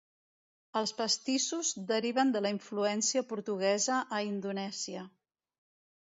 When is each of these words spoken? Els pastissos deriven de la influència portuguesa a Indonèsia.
Els 0.79 0.91
pastissos 0.99 1.67
deriven 1.91 2.31
de 2.35 2.41
la 2.45 2.51
influència 2.55 3.23
portuguesa 3.33 3.99
a 4.17 4.23
Indonèsia. 4.31 5.05